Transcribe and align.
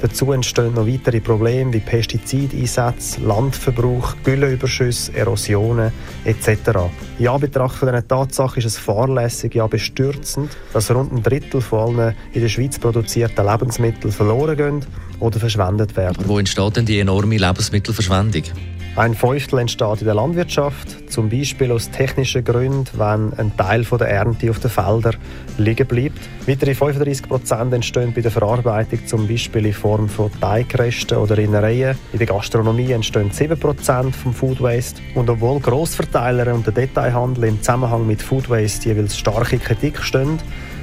Dazu 0.00 0.32
entstehen 0.32 0.74
noch 0.74 0.86
weitere 0.86 1.20
Probleme 1.20 1.72
wie 1.72 1.80
Pestizideinsätze, 1.80 3.20
Landverbrauch, 3.22 4.14
Gülleüberschüsse, 4.22 5.14
Erosionen 5.14 5.92
etc. 6.24 6.58
In 7.18 7.28
Anbetracht 7.28 7.76
von 7.76 7.88
dieser 7.88 8.06
Tatsache 8.06 8.58
ist 8.58 8.66
es 8.66 8.76
fahrlässig, 8.76 9.54
ja 9.54 9.66
bestürzend, 9.66 10.50
dass 10.72 10.90
rund 10.90 11.12
ein 11.12 11.22
Drittel 11.22 11.60
von 11.60 11.98
allen 11.98 12.14
in 12.32 12.40
der 12.40 12.48
Schweiz 12.48 12.78
produzierten 12.78 13.46
Lebensmittel 13.46 14.12
verloren 14.12 14.56
gehen 14.56 14.86
oder 15.20 15.38
verschwendet 15.38 15.96
werden. 15.96 16.24
Wo 16.26 16.38
entsteht 16.38 16.76
denn 16.76 16.86
die 16.86 16.98
enorme 16.98 17.36
Lebensmittelverschwendung? 17.36 18.42
Ein 18.96 19.14
Fünftel 19.14 19.58
entsteht 19.58 19.98
in 19.98 20.04
der 20.04 20.14
Landwirtschaft, 20.14 21.10
zum 21.10 21.28
Beispiel 21.28 21.72
aus 21.72 21.90
technischen 21.90 22.44
Gründen, 22.44 22.86
wenn 22.92 23.32
ein 23.36 23.56
Teil 23.56 23.82
der 23.82 24.08
Ernte 24.08 24.48
auf 24.50 24.60
den 24.60 24.70
Feldern 24.70 25.16
liegen 25.58 25.88
bleibt. 25.88 26.20
Weitere 26.46 26.74
35 26.74 27.28
Prozent 27.28 27.72
entstehen 27.72 28.12
bei 28.14 28.20
der 28.20 28.30
Verarbeitung, 28.30 29.04
zum 29.04 29.26
Beispiel 29.26 29.66
in 29.66 29.72
Form 29.72 30.08
von 30.08 30.30
Teigresten 30.40 31.18
oder 31.18 31.36
Innereien. 31.38 31.98
In 32.12 32.18
der 32.18 32.28
Gastronomie 32.28 32.92
entstehen 32.92 33.32
7 33.32 33.58
Prozent 33.58 34.14
vom 34.14 34.32
Food 34.32 34.60
Waste. 34.60 35.02
Und 35.16 35.28
obwohl 35.28 35.58
Grossverteiler 35.58 36.54
und 36.54 36.64
der 36.64 36.74
Detailhandel 36.74 37.44
im 37.44 37.58
Zusammenhang 37.60 38.06
mit 38.06 38.22
Food 38.22 38.48
Waste 38.48 38.90
jeweils 38.90 39.18
starke 39.18 39.58
Kritik 39.58 40.00
stehen, 40.04 40.38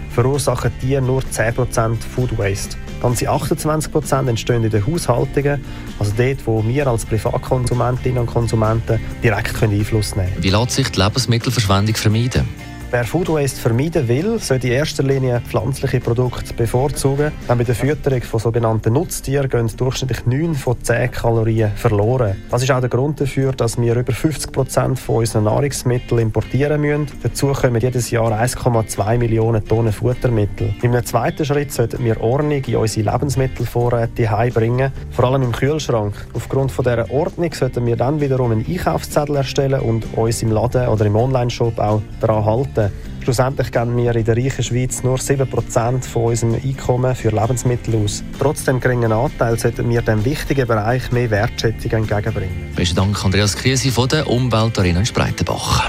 verursachen 0.09 0.73
die 0.81 0.99
nur 0.99 1.21
10% 1.21 1.95
Food 2.13 2.37
Waste. 2.37 2.75
Ganze 3.01 3.29
28% 3.29 4.29
entstehen 4.29 4.63
in 4.63 4.69
den 4.69 4.85
Haushaltungen, 4.85 5.63
also 5.99 6.11
dort, 6.15 6.45
wo 6.45 6.63
wir 6.65 6.87
als 6.87 7.05
Privatkonsumentinnen 7.05 8.19
und 8.19 8.27
Konsumenten 8.27 8.99
direkt 9.23 9.61
Einfluss 9.91 10.15
nehmen 10.15 10.29
können. 10.31 10.43
Wie 10.43 10.49
lässt 10.49 10.71
sich 10.71 10.89
die 10.89 11.01
Lebensmittelverschwendung 11.01 11.95
vermeiden? 11.95 12.60
Wer 12.91 13.05
Food 13.05 13.29
Waste 13.29 13.57
vermeiden 13.57 14.05
will, 14.09 14.37
sollte 14.37 14.67
in 14.67 14.73
erster 14.73 15.01
Linie 15.01 15.39
pflanzliche 15.47 16.01
Produkte 16.01 16.53
bevorzugen. 16.53 17.31
Denn 17.47 17.57
bei 17.57 17.63
der 17.63 17.73
Fütterung 17.73 18.21
von 18.21 18.41
sogenannten 18.41 18.91
Nutztieren 18.91 19.49
gehen 19.49 19.71
durchschnittlich 19.77 20.25
9 20.25 20.53
von 20.55 20.75
10 20.83 21.09
Kalorien 21.09 21.71
verloren. 21.71 22.35
Das 22.49 22.63
ist 22.63 22.69
auch 22.69 22.81
der 22.81 22.89
Grund 22.89 23.21
dafür, 23.21 23.53
dass 23.53 23.79
wir 23.79 23.95
über 23.95 24.11
50 24.11 24.51
Prozent 24.51 24.99
von 24.99 25.19
unseren 25.19 25.45
Nahrungsmitteln 25.45 26.19
importieren 26.19 26.81
müssen. 26.81 27.07
Dazu 27.23 27.53
kommen 27.53 27.79
jedes 27.79 28.11
Jahr 28.11 28.33
1,2 28.33 29.17
Millionen 29.17 29.63
Tonnen 29.65 29.93
Futtermittel. 29.93 30.73
Einem 30.83 31.05
zweiten 31.05 31.45
Schritt 31.45 31.71
sollten 31.71 32.03
wir 32.03 32.19
Ordnung 32.19 32.61
in 32.61 32.75
unsere 32.75 33.09
Lebensmittelvorräte 33.09 34.29
heimbringen, 34.29 34.91
vor 35.11 35.25
allem 35.29 35.43
im 35.43 35.53
Kühlschrank. 35.53 36.13
Aufgrund 36.33 36.73
von 36.73 36.83
dieser 36.83 37.09
Ordnung 37.09 37.53
sollten 37.53 37.85
wir 37.85 37.95
dann 37.95 38.19
wiederum 38.19 38.51
einen 38.51 38.65
Einkaufszettel 38.67 39.37
erstellen 39.37 39.79
und 39.79 40.05
uns 40.17 40.43
im 40.43 40.51
Laden 40.51 40.89
oder 40.89 41.05
im 41.05 41.15
Onlineshop 41.15 41.79
auch 41.79 42.01
daran 42.19 42.43
halten. 42.43 42.80
Seite. 42.81 42.91
Schlussendlich 43.23 43.71
geben 43.71 43.95
wir 43.97 44.15
in 44.15 44.25
der 44.25 44.35
reichen 44.35 44.63
Schweiz 44.63 45.03
nur 45.03 45.17
7% 45.17 46.03
von 46.03 46.23
unserem 46.23 46.55
Einkommen 46.55 47.15
für 47.15 47.29
Lebensmittel 47.29 48.03
aus. 48.03 48.23
Trotz 48.39 48.63
dem 48.63 48.79
geringen 48.79 49.11
Anteil 49.11 49.59
sollten 49.59 49.87
wir 49.89 50.01
dem 50.01 50.25
wichtigen 50.25 50.67
Bereich 50.67 51.11
mehr 51.11 51.29
Wertschätzung 51.29 51.91
entgegenbringen. 51.91 52.71
Besten 52.75 52.95
Dank, 52.95 53.23
Andreas 53.23 53.55
Krise 53.55 53.91
von 53.91 54.09
der 54.09 54.27
Umweltarena 54.27 54.99
in 54.99 55.05
Spreitenbach. 55.05 55.87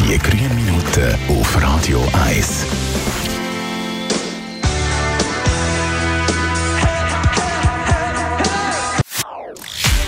Die 0.00 0.18
grünen 0.18 0.54
Minuten 0.56 1.14
auf 1.28 1.62
Radio 1.62 2.02
1. 2.26 2.66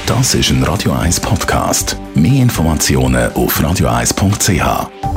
Das 0.07 0.35
ist 0.35 0.51
ein 0.51 0.65
Radio 0.65 0.91
1 0.91 1.21
Podcast. 1.21 1.97
Mehr 2.17 2.43
Informationen 2.43 3.33
auf 3.35 3.61
radio1.ch. 3.61 5.10